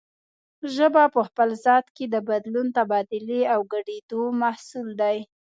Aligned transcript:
ژبه 0.75 1.03
په 1.15 1.21
خپل 1.27 1.49
ذات 1.65 1.85
کې 1.95 2.05
د 2.13 2.15
بدلون، 2.29 2.67
تبادلې 2.77 3.41
او 3.53 3.59
ګډېدو 3.73 4.21
محصول 4.41 4.87
دی 5.01 5.17